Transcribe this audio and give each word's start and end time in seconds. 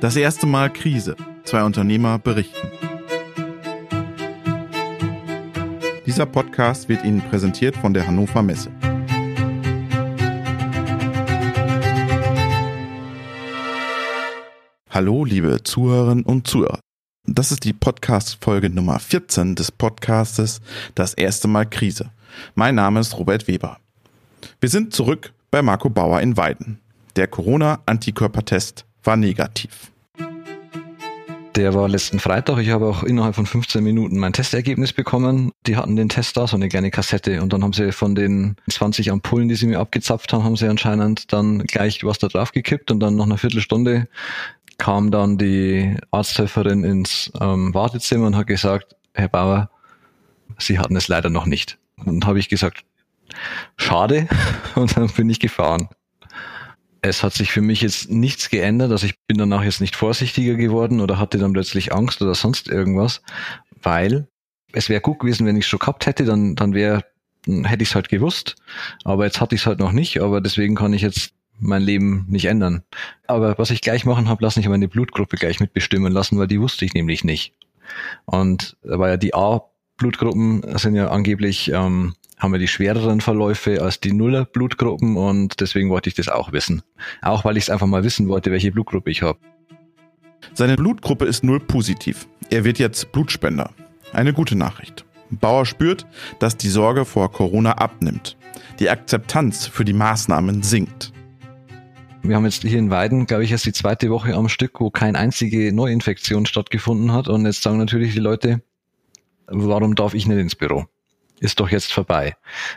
Das 0.00 0.14
erste 0.14 0.46
Mal 0.46 0.72
Krise. 0.72 1.16
Zwei 1.42 1.64
Unternehmer 1.64 2.20
berichten. 2.20 2.68
Dieser 6.06 6.24
Podcast 6.24 6.88
wird 6.88 7.04
Ihnen 7.04 7.20
präsentiert 7.20 7.76
von 7.76 7.92
der 7.92 8.06
Hannover 8.06 8.44
Messe. 8.44 8.70
Hallo, 14.88 15.24
liebe 15.24 15.64
Zuhörerinnen 15.64 16.24
und 16.24 16.46
Zuhörer. 16.46 16.78
Das 17.26 17.50
ist 17.50 17.64
die 17.64 17.72
Podcast-Folge 17.72 18.70
Nummer 18.70 19.00
14 19.00 19.56
des 19.56 19.72
Podcastes 19.72 20.60
Das 20.94 21.14
erste 21.14 21.48
Mal 21.48 21.66
Krise. 21.66 22.12
Mein 22.54 22.76
Name 22.76 23.00
ist 23.00 23.18
Robert 23.18 23.48
Weber. 23.48 23.78
Wir 24.60 24.68
sind 24.68 24.94
zurück 24.94 25.32
bei 25.50 25.60
Marco 25.60 25.90
Bauer 25.90 26.20
in 26.20 26.36
Weiden. 26.36 26.78
Der 27.16 27.26
Corona-Antikörpertest 27.26 28.84
war 29.02 29.16
negativ. 29.16 29.90
Der 31.58 31.74
war 31.74 31.88
letzten 31.88 32.20
Freitag. 32.20 32.58
Ich 32.58 32.70
habe 32.70 32.86
auch 32.86 33.02
innerhalb 33.02 33.34
von 33.34 33.44
15 33.44 33.82
Minuten 33.82 34.16
mein 34.16 34.32
Testergebnis 34.32 34.92
bekommen. 34.92 35.50
Die 35.66 35.76
hatten 35.76 35.96
den 35.96 36.08
Test 36.08 36.36
da, 36.36 36.46
so 36.46 36.54
eine 36.54 36.68
kleine 36.68 36.92
Kassette. 36.92 37.42
Und 37.42 37.52
dann 37.52 37.64
haben 37.64 37.72
sie 37.72 37.90
von 37.90 38.14
den 38.14 38.54
20 38.70 39.10
Ampullen, 39.10 39.48
die 39.48 39.56
sie 39.56 39.66
mir 39.66 39.80
abgezapft 39.80 40.32
haben, 40.32 40.44
haben 40.44 40.54
sie 40.54 40.68
anscheinend 40.68 41.32
dann 41.32 41.64
gleich 41.64 42.04
was 42.04 42.20
da 42.20 42.28
drauf 42.28 42.52
gekippt. 42.52 42.92
Und 42.92 43.00
dann 43.00 43.16
nach 43.16 43.24
einer 43.24 43.38
Viertelstunde 43.38 44.06
kam 44.76 45.10
dann 45.10 45.36
die 45.36 45.96
Arzthelferin 46.12 46.84
ins 46.84 47.32
ähm, 47.40 47.74
Wartezimmer 47.74 48.28
und 48.28 48.36
hat 48.36 48.46
gesagt, 48.46 48.94
Herr 49.12 49.28
Bauer, 49.28 49.68
Sie 50.58 50.78
hatten 50.78 50.94
es 50.94 51.08
leider 51.08 51.28
noch 51.28 51.46
nicht. 51.46 51.76
Und 51.96 52.24
habe 52.24 52.38
ich 52.38 52.48
gesagt, 52.48 52.84
schade. 53.76 54.28
Und 54.76 54.96
dann 54.96 55.08
bin 55.08 55.28
ich 55.28 55.40
gefahren 55.40 55.88
es 57.08 57.22
hat 57.22 57.34
sich 57.34 57.50
für 57.50 57.60
mich 57.60 57.80
jetzt 57.80 58.10
nichts 58.10 58.50
geändert. 58.50 58.90
Also 58.92 59.06
ich 59.06 59.14
bin 59.26 59.38
danach 59.38 59.64
jetzt 59.64 59.80
nicht 59.80 59.96
vorsichtiger 59.96 60.54
geworden 60.54 61.00
oder 61.00 61.18
hatte 61.18 61.38
dann 61.38 61.52
plötzlich 61.52 61.92
Angst 61.92 62.22
oder 62.22 62.34
sonst 62.34 62.68
irgendwas, 62.68 63.22
weil 63.82 64.28
es 64.72 64.88
wäre 64.88 65.00
gut 65.00 65.20
gewesen, 65.20 65.46
wenn 65.46 65.56
ich 65.56 65.64
es 65.64 65.68
schon 65.68 65.78
gehabt 65.78 66.06
hätte, 66.06 66.24
dann, 66.24 66.54
dann 66.54 66.74
wäre, 66.74 67.04
hätte 67.46 67.82
ich 67.82 67.90
es 67.90 67.94
halt 67.94 68.08
gewusst. 68.08 68.56
Aber 69.04 69.24
jetzt 69.24 69.40
hatte 69.40 69.54
ich 69.54 69.62
es 69.62 69.66
halt 69.66 69.78
noch 69.78 69.92
nicht, 69.92 70.20
aber 70.20 70.40
deswegen 70.40 70.74
kann 70.74 70.92
ich 70.92 71.02
jetzt 71.02 71.32
mein 71.58 71.82
Leben 71.82 72.26
nicht 72.28 72.44
ändern. 72.44 72.82
Aber 73.26 73.58
was 73.58 73.70
ich 73.70 73.80
gleich 73.80 74.04
machen 74.04 74.28
habe, 74.28 74.44
lasse 74.44 74.60
ich 74.60 74.68
meine 74.68 74.88
Blutgruppe 74.88 75.36
gleich 75.36 75.60
mitbestimmen 75.60 76.12
lassen, 76.12 76.38
weil 76.38 76.46
die 76.46 76.60
wusste 76.60 76.84
ich 76.84 76.94
nämlich 76.94 77.24
nicht. 77.24 77.54
Und 78.26 78.76
da 78.82 78.98
war 78.98 79.08
ja 79.08 79.16
die 79.16 79.34
A-Blutgruppen 79.34 80.62
sind 80.78 80.94
ja 80.94 81.08
angeblich 81.08 81.72
ähm, 81.72 82.14
haben 82.38 82.52
wir 82.52 82.58
die 82.58 82.68
schwereren 82.68 83.20
Verläufe 83.20 83.82
als 83.82 84.00
die 84.00 84.12
Nuller-Blutgruppen 84.12 85.16
und 85.16 85.60
deswegen 85.60 85.90
wollte 85.90 86.08
ich 86.08 86.14
das 86.14 86.28
auch 86.28 86.52
wissen. 86.52 86.82
Auch 87.22 87.44
weil 87.44 87.56
ich 87.56 87.64
es 87.64 87.70
einfach 87.70 87.86
mal 87.86 88.04
wissen 88.04 88.28
wollte, 88.28 88.50
welche 88.50 88.72
Blutgruppe 88.72 89.10
ich 89.10 89.22
habe. 89.22 89.38
Seine 90.54 90.76
Blutgruppe 90.76 91.24
ist 91.24 91.44
null 91.44 91.60
positiv. 91.60 92.28
Er 92.50 92.64
wird 92.64 92.78
jetzt 92.78 93.12
Blutspender. 93.12 93.70
Eine 94.12 94.32
gute 94.32 94.56
Nachricht. 94.56 95.04
Bauer 95.30 95.66
spürt, 95.66 96.06
dass 96.38 96.56
die 96.56 96.68
Sorge 96.68 97.04
vor 97.04 97.30
Corona 97.30 97.72
abnimmt. 97.72 98.36
Die 98.78 98.88
Akzeptanz 98.88 99.66
für 99.66 99.84
die 99.84 99.92
Maßnahmen 99.92 100.62
sinkt. 100.62 101.12
Wir 102.22 102.36
haben 102.36 102.44
jetzt 102.44 102.62
hier 102.62 102.78
in 102.78 102.90
Weiden, 102.90 103.26
glaube 103.26 103.44
ich, 103.44 103.52
erst 103.52 103.66
die 103.66 103.72
zweite 103.72 104.10
Woche 104.10 104.34
am 104.34 104.48
Stück, 104.48 104.80
wo 104.80 104.90
keine 104.90 105.18
einzige 105.18 105.72
Neuinfektion 105.72 106.46
stattgefunden 106.46 107.12
hat. 107.12 107.28
Und 107.28 107.46
jetzt 107.46 107.62
sagen 107.62 107.78
natürlich 107.78 108.14
die 108.14 108.20
Leute, 108.20 108.62
warum 109.46 109.94
darf 109.94 110.14
ich 110.14 110.26
nicht 110.26 110.38
ins 110.38 110.54
Büro? 110.54 110.86
Ist 111.40 111.60
doch 111.60 111.70
jetzt 111.70 111.92
vorbei. 111.92 112.36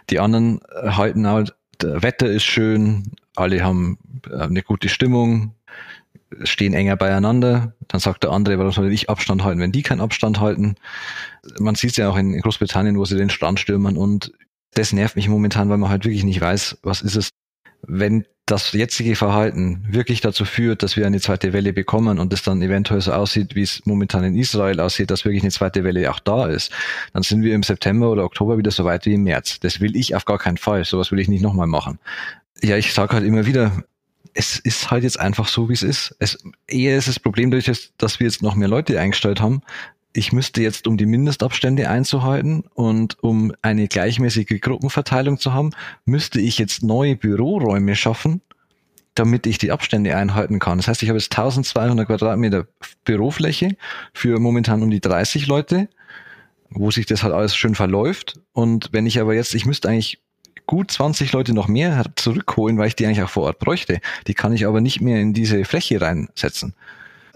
Die 0.09 0.19
anderen 0.19 0.61
äh, 0.81 0.91
halten 0.91 1.27
halt, 1.27 1.55
der 1.81 2.03
Wetter 2.03 2.27
ist 2.27 2.43
schön, 2.43 3.11
alle 3.35 3.63
haben 3.63 3.97
äh, 4.29 4.35
eine 4.35 4.61
gute 4.61 4.89
Stimmung, 4.89 5.55
stehen 6.43 6.73
enger 6.73 6.95
beieinander. 6.95 7.75
Dann 7.87 7.99
sagt 7.99 8.23
der 8.23 8.31
andere, 8.31 8.57
warum 8.57 8.71
soll 8.71 8.91
ich 8.91 9.09
Abstand 9.09 9.43
halten, 9.43 9.59
wenn 9.59 9.71
die 9.71 9.83
keinen 9.83 10.01
Abstand 10.01 10.39
halten? 10.39 10.75
Man 11.59 11.75
sieht 11.75 11.91
es 11.91 11.97
ja 11.97 12.09
auch 12.09 12.17
in 12.17 12.39
Großbritannien, 12.39 12.97
wo 12.97 13.05
sie 13.05 13.17
den 13.17 13.29
Strand 13.29 13.59
stürmen 13.59 13.97
und 13.97 14.31
das 14.73 14.93
nervt 14.93 15.15
mich 15.15 15.27
momentan, 15.27 15.69
weil 15.69 15.77
man 15.77 15.89
halt 15.89 16.05
wirklich 16.05 16.23
nicht 16.23 16.39
weiß, 16.39 16.79
was 16.83 17.01
ist 17.01 17.15
es, 17.15 17.29
wenn 17.81 18.25
das 18.51 18.73
jetzige 18.73 19.15
Verhalten 19.15 19.85
wirklich 19.87 20.19
dazu 20.19 20.43
führt, 20.43 20.83
dass 20.83 20.97
wir 20.97 21.07
eine 21.07 21.21
zweite 21.21 21.53
Welle 21.53 21.71
bekommen 21.71 22.19
und 22.19 22.33
es 22.33 22.43
dann 22.43 22.61
eventuell 22.61 22.99
so 22.99 23.13
aussieht, 23.13 23.55
wie 23.55 23.61
es 23.61 23.81
momentan 23.85 24.25
in 24.25 24.35
Israel 24.35 24.81
aussieht, 24.81 25.09
dass 25.09 25.23
wirklich 25.23 25.43
eine 25.43 25.51
zweite 25.51 25.85
Welle 25.85 26.11
auch 26.11 26.19
da 26.19 26.47
ist, 26.47 26.69
dann 27.13 27.23
sind 27.23 27.43
wir 27.43 27.55
im 27.55 27.63
September 27.63 28.09
oder 28.09 28.25
Oktober 28.25 28.57
wieder 28.57 28.71
so 28.71 28.83
weit 28.83 29.05
wie 29.05 29.13
im 29.13 29.23
März. 29.23 29.61
Das 29.61 29.79
will 29.79 29.95
ich 29.95 30.15
auf 30.15 30.25
gar 30.25 30.37
keinen 30.37 30.57
Fall. 30.57 30.83
Sowas 30.83 31.13
will 31.13 31.19
ich 31.19 31.29
nicht 31.29 31.41
nochmal 31.41 31.67
machen. 31.67 31.97
Ja, 32.61 32.75
ich 32.75 32.93
sage 32.93 33.13
halt 33.13 33.25
immer 33.25 33.45
wieder, 33.45 33.83
es 34.33 34.59
ist 34.59 34.91
halt 34.91 35.03
jetzt 35.03 35.19
einfach 35.19 35.47
so, 35.47 35.69
wie 35.69 35.73
es 35.73 35.83
ist. 35.83 36.13
Es, 36.19 36.37
eher 36.67 36.97
ist 36.97 37.07
das 37.07 37.19
Problem 37.19 37.51
dadurch, 37.51 37.91
dass 37.97 38.19
wir 38.19 38.27
jetzt 38.27 38.41
noch 38.41 38.55
mehr 38.55 38.67
Leute 38.67 38.99
eingestellt 38.99 39.39
haben, 39.39 39.61
ich 40.13 40.33
müsste 40.33 40.61
jetzt, 40.61 40.87
um 40.87 40.97
die 40.97 41.05
Mindestabstände 41.05 41.89
einzuhalten 41.89 42.63
und 42.73 43.21
um 43.23 43.53
eine 43.61 43.87
gleichmäßige 43.87 44.59
Gruppenverteilung 44.59 45.37
zu 45.37 45.53
haben, 45.53 45.71
müsste 46.05 46.39
ich 46.39 46.57
jetzt 46.57 46.83
neue 46.83 47.15
Büroräume 47.15 47.95
schaffen, 47.95 48.41
damit 49.15 49.45
ich 49.45 49.57
die 49.57 49.71
Abstände 49.71 50.15
einhalten 50.15 50.59
kann. 50.59 50.77
Das 50.77 50.87
heißt, 50.87 51.03
ich 51.03 51.09
habe 51.09 51.19
jetzt 51.19 51.31
1200 51.31 52.07
Quadratmeter 52.07 52.67
Bürofläche 53.05 53.75
für 54.13 54.39
momentan 54.39 54.83
um 54.83 54.89
die 54.89 55.01
30 55.01 55.47
Leute, 55.47 55.89
wo 56.69 56.91
sich 56.91 57.05
das 57.05 57.23
halt 57.23 57.33
alles 57.33 57.55
schön 57.55 57.75
verläuft. 57.75 58.39
Und 58.53 58.89
wenn 58.91 59.05
ich 59.05 59.19
aber 59.19 59.33
jetzt, 59.33 59.55
ich 59.55 59.65
müsste 59.65 59.89
eigentlich 59.89 60.21
gut 60.65 60.91
20 60.91 61.31
Leute 61.33 61.53
noch 61.53 61.67
mehr 61.67 62.03
zurückholen, 62.15 62.77
weil 62.77 62.87
ich 62.87 62.95
die 62.95 63.05
eigentlich 63.05 63.23
auch 63.23 63.29
vor 63.29 63.43
Ort 63.43 63.59
bräuchte. 63.59 63.99
Die 64.27 64.33
kann 64.33 64.53
ich 64.53 64.65
aber 64.65 64.79
nicht 64.79 65.01
mehr 65.01 65.19
in 65.19 65.33
diese 65.33 65.65
Fläche 65.65 65.99
reinsetzen 65.99 66.75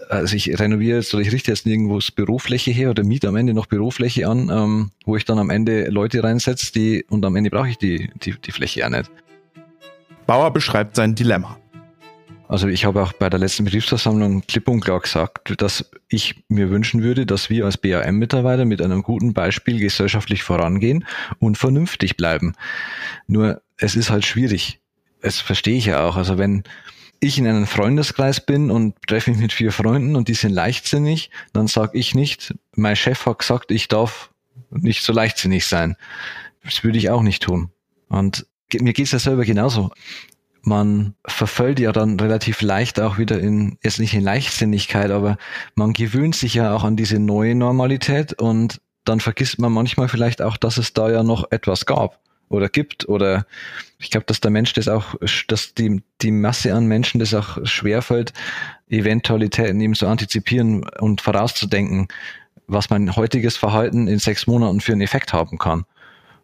also 0.08 0.36
ich 0.36 0.58
renoviere 0.58 0.98
jetzt 0.98 1.14
oder 1.14 1.22
ich 1.22 1.32
richte 1.32 1.50
jetzt 1.50 1.66
nirgendwo 1.66 1.98
Bürofläche 2.14 2.70
her 2.70 2.90
oder 2.90 3.04
miete 3.04 3.28
am 3.28 3.36
Ende 3.36 3.54
noch 3.54 3.66
Bürofläche 3.66 4.28
an, 4.28 4.50
ähm, 4.50 4.90
wo 5.04 5.16
ich 5.16 5.24
dann 5.24 5.38
am 5.38 5.50
Ende 5.50 5.88
Leute 5.88 6.22
reinsetze, 6.22 6.72
die 6.72 7.04
und 7.08 7.24
am 7.24 7.36
Ende 7.36 7.50
brauche 7.50 7.68
ich 7.68 7.78
die, 7.78 8.10
die, 8.22 8.34
die 8.38 8.52
Fläche 8.52 8.80
ja 8.80 8.90
nicht. 8.90 9.10
Bauer 10.26 10.52
beschreibt 10.52 10.96
sein 10.96 11.14
Dilemma. 11.14 11.58
Also 12.48 12.68
ich 12.68 12.84
habe 12.84 13.02
auch 13.02 13.12
bei 13.12 13.28
der 13.28 13.40
letzten 13.40 13.64
Betriebsversammlung 13.64 14.42
klipp 14.46 14.68
und 14.68 14.80
klar 14.80 15.00
gesagt, 15.00 15.60
dass 15.60 15.90
ich 16.08 16.44
mir 16.48 16.70
wünschen 16.70 17.02
würde, 17.02 17.26
dass 17.26 17.50
wir 17.50 17.64
als 17.64 17.76
BAM-Mitarbeiter 17.76 18.64
mit 18.64 18.80
einem 18.80 19.02
guten 19.02 19.34
Beispiel 19.34 19.80
gesellschaftlich 19.80 20.44
vorangehen 20.44 21.04
und 21.40 21.58
vernünftig 21.58 22.16
bleiben. 22.16 22.54
Nur 23.26 23.62
es 23.78 23.96
ist 23.96 24.10
halt 24.10 24.24
schwierig. 24.24 24.80
Es 25.20 25.40
verstehe 25.40 25.76
ich 25.76 25.86
ja 25.86 26.04
auch. 26.04 26.16
Also 26.16 26.38
wenn 26.38 26.62
ich 27.20 27.38
in 27.38 27.46
einem 27.46 27.66
Freundeskreis 27.66 28.44
bin 28.44 28.70
und 28.70 28.94
treffe 29.06 29.30
mich 29.30 29.40
mit 29.40 29.52
vier 29.52 29.72
Freunden 29.72 30.16
und 30.16 30.28
die 30.28 30.34
sind 30.34 30.52
leichtsinnig, 30.52 31.30
dann 31.52 31.66
sage 31.66 31.98
ich 31.98 32.14
nicht, 32.14 32.54
mein 32.74 32.96
Chef 32.96 33.26
hat 33.26 33.38
gesagt, 33.38 33.70
ich 33.70 33.88
darf 33.88 34.30
nicht 34.70 35.02
so 35.02 35.12
leichtsinnig 35.12 35.66
sein. 35.66 35.96
Das 36.64 36.84
würde 36.84 36.98
ich 36.98 37.10
auch 37.10 37.22
nicht 37.22 37.42
tun. 37.42 37.70
Und 38.08 38.46
mir 38.72 38.92
geht's 38.92 39.12
ja 39.12 39.18
selber 39.18 39.44
genauso. 39.44 39.90
Man 40.62 41.14
verfällt 41.26 41.78
ja 41.78 41.92
dann 41.92 42.18
relativ 42.18 42.60
leicht 42.60 42.98
auch 43.00 43.18
wieder 43.18 43.38
in, 43.38 43.78
jetzt 43.82 44.00
nicht 44.00 44.14
in 44.14 44.22
Leichtsinnigkeit, 44.22 45.10
aber 45.10 45.38
man 45.76 45.92
gewöhnt 45.92 46.34
sich 46.34 46.54
ja 46.54 46.74
auch 46.74 46.82
an 46.82 46.96
diese 46.96 47.20
neue 47.20 47.54
Normalität 47.54 48.40
und 48.40 48.80
dann 49.04 49.20
vergisst 49.20 49.60
man 49.60 49.72
manchmal 49.72 50.08
vielleicht 50.08 50.42
auch, 50.42 50.56
dass 50.56 50.78
es 50.78 50.92
da 50.92 51.08
ja 51.08 51.22
noch 51.22 51.52
etwas 51.52 51.86
gab 51.86 52.20
oder 52.48 52.68
gibt 52.68 53.08
oder 53.08 53.46
ich 53.98 54.10
glaube, 54.10 54.26
dass 54.26 54.40
der 54.40 54.50
Mensch 54.50 54.72
das 54.74 54.88
auch, 54.88 55.14
dass 55.48 55.74
die, 55.74 56.02
die 56.20 56.30
Masse 56.30 56.74
an 56.74 56.86
Menschen 56.86 57.18
das 57.18 57.34
auch 57.34 57.58
schwerfällt, 57.64 58.32
Eventualitäten 58.88 59.80
eben 59.80 59.94
zu 59.94 60.06
antizipieren 60.06 60.84
und 61.00 61.20
vorauszudenken, 61.20 62.08
was 62.66 62.90
mein 62.90 63.16
heutiges 63.16 63.56
Verhalten 63.56 64.06
in 64.06 64.18
sechs 64.18 64.46
Monaten 64.46 64.80
für 64.80 64.92
einen 64.92 65.00
Effekt 65.00 65.32
haben 65.32 65.58
kann. 65.58 65.84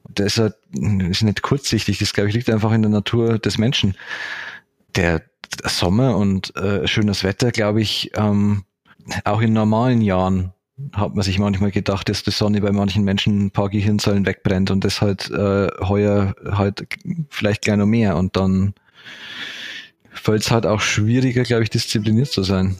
Das 0.08 0.38
ist, 0.38 0.54
ist 0.72 1.22
nicht 1.22 1.42
kurzsichtig, 1.42 1.98
das 1.98 2.12
glaube 2.12 2.28
ich 2.28 2.34
liegt 2.34 2.50
einfach 2.50 2.72
in 2.72 2.82
der 2.82 2.90
Natur 2.90 3.38
des 3.38 3.58
Menschen. 3.58 3.94
Der 4.96 5.22
Sommer 5.64 6.16
und 6.16 6.56
äh, 6.56 6.86
schönes 6.88 7.24
Wetter, 7.24 7.52
glaube 7.52 7.82
ich, 7.82 8.10
ähm, 8.14 8.64
auch 9.24 9.40
in 9.40 9.52
normalen 9.52 10.00
Jahren 10.00 10.52
hat 10.92 11.14
man 11.14 11.22
sich 11.22 11.38
manchmal 11.38 11.70
gedacht, 11.70 12.08
dass 12.08 12.22
die 12.22 12.30
Sonne 12.30 12.60
bei 12.60 12.72
manchen 12.72 13.04
Menschen 13.04 13.46
ein 13.46 13.50
paar 13.50 13.68
Gehirnzellen 13.68 14.26
wegbrennt 14.26 14.70
und 14.70 14.84
das 14.84 15.00
halt 15.00 15.30
äh, 15.30 15.68
heuer 15.80 16.34
halt 16.50 16.86
vielleicht 17.30 17.62
gleich 17.62 17.76
noch 17.76 17.86
mehr 17.86 18.16
und 18.16 18.36
dann 18.36 18.74
fällt 20.10 20.42
es 20.42 20.50
halt 20.50 20.66
auch 20.66 20.80
schwieriger, 20.80 21.42
glaube 21.42 21.64
ich, 21.64 21.70
diszipliniert 21.70 22.28
zu 22.28 22.42
sein. 22.42 22.76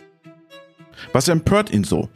Was 1.13 1.29
empört 1.29 1.71
ihn 1.71 1.85
so? 1.85 2.09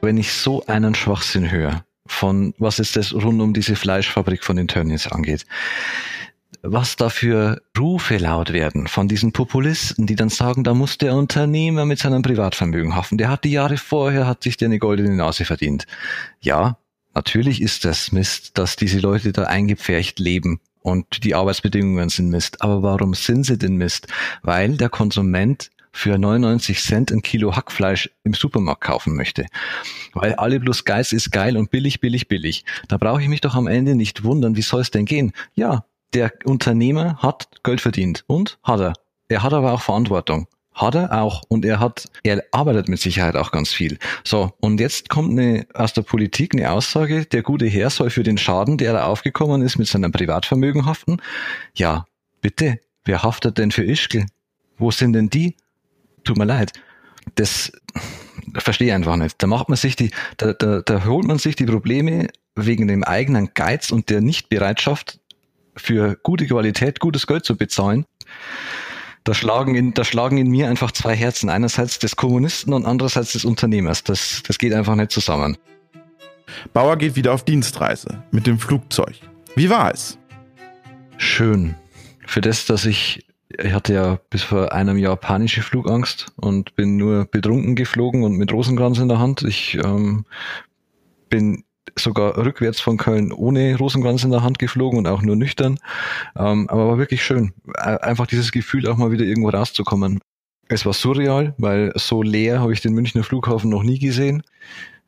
Wenn 0.00 0.16
ich 0.16 0.32
so 0.32 0.64
einen 0.66 0.94
Schwachsinn 0.94 1.50
höre, 1.50 1.84
von 2.06 2.54
was 2.58 2.78
ist 2.78 2.96
das 2.96 3.12
rund 3.12 3.40
um 3.40 3.52
diese 3.52 3.76
Fleischfabrik 3.76 4.44
von 4.44 4.56
den 4.56 4.68
Tönnies 4.68 5.06
angeht, 5.06 5.44
was 6.62 6.96
da 6.96 7.08
für 7.08 7.62
Rufe 7.78 8.18
laut 8.18 8.52
werden 8.52 8.88
von 8.88 9.08
diesen 9.08 9.32
Populisten, 9.32 10.06
die 10.06 10.16
dann 10.16 10.28
sagen, 10.28 10.64
da 10.64 10.74
muss 10.74 10.98
der 10.98 11.14
Unternehmer 11.14 11.84
mit 11.84 11.98
seinem 11.98 12.22
Privatvermögen 12.22 12.96
hoffen. 12.96 13.18
Der 13.18 13.30
hat 13.30 13.44
die 13.44 13.52
Jahre 13.52 13.76
vorher, 13.76 14.26
hat 14.26 14.42
sich 14.42 14.56
der 14.56 14.66
eine 14.66 14.78
goldene 14.78 15.14
Nase 15.14 15.44
verdient. 15.44 15.86
Ja, 16.40 16.78
natürlich 17.14 17.62
ist 17.62 17.84
das 17.84 18.12
Mist, 18.12 18.58
dass 18.58 18.76
diese 18.76 18.98
Leute 18.98 19.32
da 19.32 19.44
eingepfercht 19.44 20.18
leben 20.18 20.60
und 20.80 21.24
die 21.24 21.34
Arbeitsbedingungen 21.34 22.08
sind 22.08 22.30
Mist. 22.30 22.62
Aber 22.62 22.82
warum 22.82 23.14
sind 23.14 23.44
sie 23.44 23.58
denn 23.58 23.76
Mist? 23.76 24.08
Weil 24.42 24.76
der 24.76 24.88
Konsument 24.88 25.70
für 25.92 26.18
99 26.18 26.80
Cent 26.80 27.10
ein 27.10 27.22
Kilo 27.22 27.56
Hackfleisch 27.56 28.10
im 28.22 28.34
Supermarkt 28.34 28.82
kaufen 28.82 29.16
möchte. 29.16 29.46
Weil 30.12 30.34
alle 30.34 30.60
bloß 30.60 30.84
Geiz 30.84 31.12
ist 31.12 31.32
geil 31.32 31.56
und 31.56 31.70
billig, 31.70 32.00
billig, 32.00 32.28
billig. 32.28 32.64
Da 32.88 32.98
brauche 32.98 33.22
ich 33.22 33.28
mich 33.28 33.40
doch 33.40 33.54
am 33.54 33.66
Ende 33.66 33.94
nicht 33.94 34.22
wundern, 34.22 34.56
wie 34.56 34.62
soll 34.62 34.82
es 34.82 34.90
denn 34.90 35.06
gehen? 35.06 35.32
Ja, 35.54 35.84
der 36.14 36.32
Unternehmer 36.44 37.18
hat 37.18 37.48
Geld 37.62 37.80
verdient. 37.80 38.24
Und? 38.26 38.58
Hat 38.62 38.80
er. 38.80 38.92
Er 39.28 39.42
hat 39.42 39.52
aber 39.52 39.72
auch 39.72 39.82
Verantwortung. 39.82 40.46
Hat 40.74 40.94
er 40.94 41.22
auch. 41.22 41.42
Und 41.48 41.64
er 41.64 41.80
hat, 41.80 42.06
er 42.22 42.44
arbeitet 42.52 42.88
mit 42.88 43.00
Sicherheit 43.00 43.36
auch 43.36 43.50
ganz 43.50 43.72
viel. 43.72 43.98
So. 44.24 44.52
Und 44.60 44.80
jetzt 44.80 45.08
kommt 45.08 45.32
eine, 45.32 45.66
aus 45.74 45.92
der 45.92 46.02
Politik 46.02 46.54
eine 46.54 46.70
Aussage, 46.70 47.26
der 47.26 47.42
gute 47.42 47.66
Herr 47.66 47.90
soll 47.90 48.10
für 48.10 48.22
den 48.22 48.38
Schaden, 48.38 48.78
der 48.78 48.92
da 48.92 49.04
aufgekommen 49.04 49.62
ist, 49.62 49.78
mit 49.78 49.88
seinem 49.88 50.12
Privatvermögen 50.12 50.86
haften. 50.86 51.18
Ja, 51.74 52.06
bitte. 52.40 52.78
Wer 53.04 53.22
haftet 53.22 53.58
denn 53.58 53.70
für 53.70 53.84
Ischgl? 53.84 54.26
Wo 54.76 54.90
sind 54.90 55.14
denn 55.14 55.30
die? 55.30 55.56
Tut 56.24 56.38
mir 56.38 56.44
leid. 56.44 56.72
Das 57.34 57.72
verstehe 58.56 58.88
ich 58.88 58.92
einfach 58.92 59.16
nicht. 59.16 59.42
Da 59.42 59.46
macht 59.46 59.68
man 59.68 59.76
sich 59.76 59.96
die, 59.96 60.10
da, 60.36 60.52
da, 60.52 60.80
da 60.80 61.04
holt 61.04 61.26
man 61.26 61.38
sich 61.38 61.56
die 61.56 61.66
Probleme 61.66 62.28
wegen 62.54 62.88
dem 62.88 63.04
eigenen 63.04 63.50
Geiz 63.54 63.90
und 63.90 64.10
der 64.10 64.20
Nichtbereitschaft 64.20 65.20
für 65.78 66.16
gute 66.22 66.46
Qualität 66.46 67.00
gutes 67.00 67.26
Geld 67.26 67.44
zu 67.44 67.56
bezahlen. 67.56 68.04
Da 69.24 69.34
schlagen 69.34 69.74
in, 69.74 69.94
da 69.94 70.04
schlagen 70.04 70.38
in 70.38 70.48
mir 70.48 70.68
einfach 70.68 70.92
zwei 70.92 71.14
Herzen. 71.14 71.50
Einerseits 71.50 71.98
des 71.98 72.16
Kommunisten 72.16 72.72
und 72.72 72.86
andererseits 72.86 73.32
des 73.32 73.44
Unternehmers. 73.44 74.04
Das, 74.04 74.42
das 74.46 74.58
geht 74.58 74.72
einfach 74.72 74.94
nicht 74.94 75.10
zusammen. 75.10 75.58
Bauer 76.72 76.96
geht 76.96 77.16
wieder 77.16 77.34
auf 77.34 77.44
Dienstreise 77.44 78.22
mit 78.30 78.46
dem 78.46 78.58
Flugzeug. 78.58 79.16
Wie 79.54 79.68
war 79.68 79.92
es? 79.92 80.18
Schön. 81.18 81.74
Für 82.26 82.40
das, 82.40 82.66
dass 82.66 82.84
ich, 82.86 83.26
ich 83.48 83.72
hatte 83.72 83.94
ja 83.94 84.18
bis 84.30 84.42
vor 84.42 84.72
einem 84.72 84.96
Jahr 84.96 85.16
panische 85.16 85.62
Flugangst 85.62 86.26
und 86.36 86.74
bin 86.76 86.96
nur 86.96 87.26
betrunken 87.26 87.74
geflogen 87.74 88.22
und 88.22 88.36
mit 88.36 88.52
Rosenkranz 88.52 88.98
in 88.98 89.08
der 89.08 89.18
Hand. 89.18 89.42
Ich 89.42 89.74
ähm, 89.74 90.24
bin 91.28 91.64
sogar 91.96 92.36
rückwärts 92.36 92.80
von 92.80 92.96
Köln 92.96 93.32
ohne 93.32 93.76
Rosenkranz 93.76 94.24
in 94.24 94.30
der 94.30 94.42
Hand 94.42 94.58
geflogen 94.58 94.98
und 94.98 95.06
auch 95.06 95.22
nur 95.22 95.36
nüchtern. 95.36 95.78
Ähm, 96.36 96.68
aber 96.68 96.88
war 96.88 96.98
wirklich 96.98 97.24
schön. 97.24 97.52
Einfach 97.74 98.26
dieses 98.26 98.52
Gefühl, 98.52 98.88
auch 98.88 98.96
mal 98.96 99.10
wieder 99.10 99.24
irgendwo 99.24 99.50
rauszukommen. 99.50 100.20
Es 100.68 100.84
war 100.84 100.92
surreal, 100.92 101.54
weil 101.58 101.92
so 101.96 102.22
leer 102.22 102.60
habe 102.60 102.72
ich 102.72 102.80
den 102.80 102.92
Münchner 102.92 103.22
Flughafen 103.22 103.70
noch 103.70 103.82
nie 103.82 103.98
gesehen. 103.98 104.42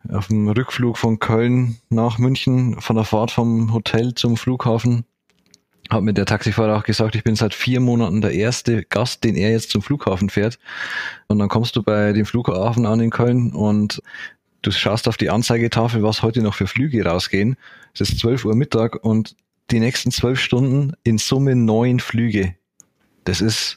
Auf 0.09 0.29
dem 0.29 0.49
Rückflug 0.49 0.97
von 0.97 1.19
Köln 1.19 1.77
nach 1.91 2.19
München, 2.19 2.81
von 2.81 2.97
der 2.97 3.05
Fahrt 3.05 3.31
vom 3.31 3.75
Hotel 3.75 4.15
zum 4.15 4.39
Flughafen, 4.39 5.05
hat 5.91 6.03
mir 6.03 6.15
der 6.15 6.25
Taxifahrer 6.25 6.79
auch 6.79 6.85
gesagt, 6.85 7.15
ich 7.15 7.25
bin 7.25 7.35
seit 7.35 7.53
vier 7.53 7.81
Monaten 7.81 8.21
der 8.21 8.33
erste 8.33 8.85
Gast, 8.85 9.25
den 9.25 9.37
er 9.37 9.51
jetzt 9.51 9.71
zum 9.71 9.83
Flughafen 9.83 10.31
fährt. 10.31 10.59
Und 11.27 11.39
dann 11.39 11.49
kommst 11.49 11.77
du 11.77 11.83
bei 11.83 12.13
dem 12.13 12.27
Flughafen 12.27 12.87
an 12.87 13.01
in 13.01 13.11
Köln 13.11 13.53
und 13.53 14.01
du 14.63 14.71
schaust 14.71 15.09
auf 15.09 15.17
die 15.17 15.31
Anzeigetafel, 15.31 16.03
was 16.03 16.23
heute 16.23 16.43
noch 16.43 16.55
für 16.55 16.67
Flüge 16.67 17.05
rausgehen. 17.05 17.57
Es 17.95 18.01
ist 18.03 18.19
12 18.19 18.45
Uhr 18.45 18.55
Mittag 18.55 19.05
und 19.05 19.37
die 19.71 19.81
nächsten 19.81 20.11
zwölf 20.11 20.41
Stunden 20.41 20.93
in 21.05 21.19
Summe 21.19 21.55
neun 21.55 22.01
Flüge. 22.01 22.55
Das 23.25 23.41
ist 23.41 23.77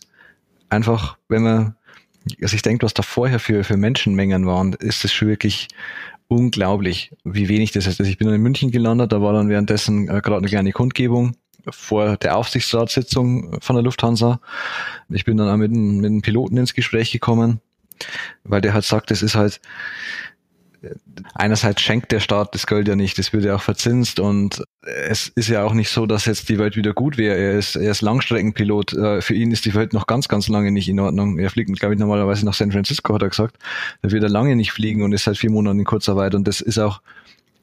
einfach, 0.69 1.17
wenn 1.27 1.43
man 1.43 1.75
also 2.41 2.55
ich 2.55 2.61
denke, 2.61 2.85
was 2.85 2.93
da 2.93 3.03
vorher 3.03 3.39
für, 3.39 3.63
für 3.63 3.77
Menschenmengen 3.77 4.45
waren, 4.45 4.73
ist 4.73 5.03
es 5.03 5.11
schon 5.11 5.27
wirklich 5.27 5.67
unglaublich, 6.27 7.11
wie 7.23 7.49
wenig 7.49 7.71
das 7.71 7.85
ist. 7.85 7.99
Also 7.99 8.09
ich 8.09 8.17
bin 8.17 8.29
in 8.29 8.41
München 8.41 8.71
gelandet, 8.71 9.11
da 9.11 9.21
war 9.21 9.33
dann 9.33 9.49
währenddessen 9.49 10.07
äh, 10.07 10.21
gerade 10.21 10.37
eine 10.37 10.47
kleine 10.47 10.71
Kundgebung 10.71 11.35
vor 11.69 12.17
der 12.17 12.37
Aufsichtsratssitzung 12.37 13.59
von 13.61 13.75
der 13.75 13.83
Lufthansa. 13.83 14.39
Ich 15.09 15.25
bin 15.25 15.37
dann 15.37 15.49
auch 15.49 15.57
mit, 15.57 15.71
mit 15.71 16.05
einem 16.05 16.21
Piloten 16.21 16.57
ins 16.57 16.73
Gespräch 16.73 17.11
gekommen, 17.11 17.61
weil 18.43 18.61
der 18.61 18.73
halt 18.73 18.85
sagt, 18.85 19.11
es 19.11 19.21
ist 19.21 19.35
halt, 19.35 19.61
einerseits 21.33 21.81
schenkt 21.81 22.11
der 22.11 22.19
Staat 22.19 22.53
das 22.53 22.67
Geld 22.67 22.87
ja 22.87 22.95
nicht, 22.95 23.17
das 23.17 23.33
wird 23.33 23.45
ja 23.45 23.55
auch 23.55 23.61
verzinst 23.61 24.19
und 24.19 24.63
es 24.81 25.29
ist 25.29 25.47
ja 25.47 25.63
auch 25.63 25.73
nicht 25.73 25.89
so, 25.89 26.05
dass 26.05 26.25
jetzt 26.25 26.49
die 26.49 26.59
Welt 26.59 26.75
wieder 26.75 26.93
gut 26.93 27.17
wäre. 27.17 27.37
Er 27.37 27.57
ist, 27.57 27.75
er 27.75 27.91
ist 27.91 28.01
Langstreckenpilot. 28.01 28.93
Äh, 28.93 29.21
für 29.21 29.33
ihn 29.33 29.51
ist 29.51 29.65
die 29.65 29.73
Welt 29.73 29.93
noch 29.93 30.07
ganz, 30.07 30.27
ganz 30.27 30.49
lange 30.49 30.71
nicht 30.71 30.89
in 30.89 30.99
Ordnung. 30.99 31.39
Er 31.39 31.49
fliegt, 31.49 31.71
glaube 31.79 31.93
ich, 31.93 31.99
normalerweise 31.99 32.45
nach 32.45 32.53
San 32.53 32.71
Francisco, 32.71 33.13
hat 33.13 33.21
er 33.21 33.29
gesagt. 33.29 33.57
Da 34.01 34.11
wird 34.11 34.23
er 34.23 34.29
lange 34.29 34.55
nicht 34.55 34.71
fliegen 34.71 35.03
und 35.03 35.13
ist 35.13 35.23
seit 35.23 35.37
vier 35.37 35.51
Monaten 35.51 35.79
in 35.79 35.85
Kurzarbeit. 35.85 36.35
Und 36.35 36.47
das 36.47 36.59
ist 36.59 36.79
auch 36.79 37.01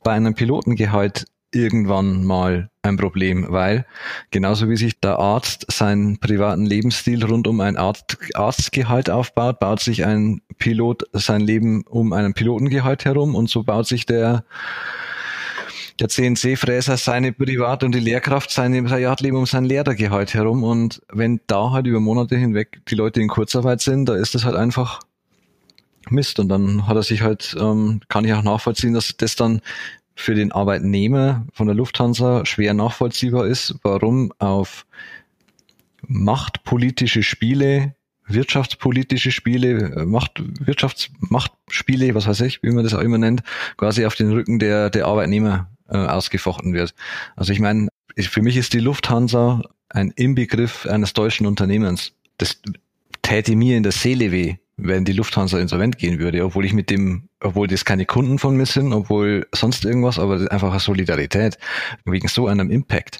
bei 0.02 0.12
einem 0.12 0.34
Pilotengehalt 0.34 1.26
irgendwann 1.52 2.24
mal 2.24 2.70
ein 2.82 2.96
Problem, 2.96 3.46
weil 3.48 3.86
genauso 4.30 4.68
wie 4.68 4.76
sich 4.76 5.00
der 5.00 5.18
Arzt 5.18 5.66
seinen 5.70 6.18
privaten 6.18 6.64
Lebensstil 6.64 7.24
rund 7.24 7.46
um 7.46 7.60
ein 7.60 7.76
Arzt, 7.76 8.18
Arztgehalt 8.34 9.10
aufbaut, 9.10 9.58
baut 9.58 9.80
sich 9.80 10.04
ein 10.04 10.40
Pilot 10.58 11.04
sein 11.12 11.40
Leben 11.40 11.82
um 11.82 12.12
einen 12.12 12.34
Pilotengehalt 12.34 13.04
herum 13.04 13.34
und 13.34 13.50
so 13.50 13.62
baut 13.64 13.86
sich 13.86 14.06
der 14.06 14.44
der 16.00 16.08
CNC-Fräser 16.08 16.96
seine 16.96 17.32
Privat- 17.32 17.84
und 17.84 17.94
die 17.94 18.00
Lehrkraft 18.00 18.50
seine 18.50 18.82
Privatleben 18.82 19.36
um 19.36 19.46
sein 19.46 19.66
Lehrergehalt 19.66 20.32
herum. 20.32 20.64
Und 20.64 21.02
wenn 21.12 21.40
da 21.46 21.72
halt 21.72 21.86
über 21.86 22.00
Monate 22.00 22.36
hinweg 22.36 22.80
die 22.88 22.94
Leute 22.94 23.20
in 23.20 23.28
Kurzarbeit 23.28 23.82
sind, 23.82 24.06
da 24.08 24.16
ist 24.16 24.34
das 24.34 24.44
halt 24.44 24.56
einfach 24.56 25.00
Mist. 26.08 26.40
Und 26.40 26.48
dann 26.48 26.86
hat 26.86 26.96
er 26.96 27.02
sich 27.02 27.20
halt, 27.20 27.54
ähm, 27.60 28.00
kann 28.08 28.24
ich 28.24 28.32
auch 28.32 28.42
nachvollziehen, 28.42 28.94
dass 28.94 29.14
das 29.16 29.36
dann 29.36 29.60
für 30.14 30.34
den 30.34 30.52
Arbeitnehmer 30.52 31.46
von 31.52 31.66
der 31.66 31.76
Lufthansa 31.76 32.44
schwer 32.44 32.74
nachvollziehbar 32.74 33.46
ist, 33.46 33.76
warum 33.82 34.32
auf 34.38 34.86
machtpolitische 36.06 37.22
Spiele, 37.22 37.94
wirtschaftspolitische 38.26 39.32
Spiele, 39.32 40.04
Macht, 40.06 40.42
Wirtschaftsmachtspiele, 40.64 42.14
was 42.14 42.26
weiß 42.26 42.42
ich, 42.42 42.62
wie 42.62 42.70
man 42.70 42.84
das 42.84 42.94
auch 42.94 43.00
immer 43.00 43.18
nennt, 43.18 43.42
quasi 43.76 44.04
auf 44.06 44.14
den 44.14 44.30
Rücken 44.30 44.58
der, 44.58 44.90
der 44.90 45.06
Arbeitnehmer 45.06 45.70
äh, 45.88 45.96
ausgefochten 45.96 46.74
wird. 46.74 46.94
Also 47.36 47.52
ich 47.52 47.60
meine, 47.60 47.88
für 48.16 48.42
mich 48.42 48.56
ist 48.56 48.72
die 48.72 48.80
Lufthansa 48.80 49.62
ein 49.88 50.12
Inbegriff 50.12 50.86
eines 50.86 51.12
deutschen 51.12 51.46
Unternehmens. 51.46 52.12
Das 52.38 52.60
täte 53.22 53.56
mir 53.56 53.76
in 53.76 53.82
der 53.82 53.92
Seele 53.92 54.32
weh, 54.32 54.56
wenn 54.76 55.04
die 55.04 55.12
Lufthansa 55.12 55.58
insolvent 55.58 55.98
gehen 55.98 56.18
würde, 56.18 56.44
obwohl 56.44 56.64
ich 56.64 56.72
mit 56.72 56.90
dem, 56.90 57.28
obwohl 57.40 57.66
das 57.66 57.84
keine 57.84 58.06
Kunden 58.06 58.38
von 58.38 58.56
mir 58.56 58.66
sind, 58.66 58.92
obwohl 58.92 59.46
sonst 59.52 59.84
irgendwas, 59.84 60.18
aber 60.18 60.50
einfach 60.50 60.70
eine 60.70 60.80
Solidarität 60.80 61.58
wegen 62.04 62.28
so 62.28 62.46
einem 62.46 62.70
Impact 62.70 63.18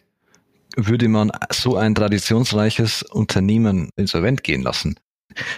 würde 0.76 1.08
man 1.08 1.32
so 1.50 1.76
ein 1.76 1.94
traditionsreiches 1.94 3.02
Unternehmen 3.02 3.90
insolvent 3.96 4.44
gehen 4.44 4.62
lassen. 4.62 4.96